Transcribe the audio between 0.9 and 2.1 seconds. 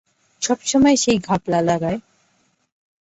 সেই ঘাপলা লাগায়।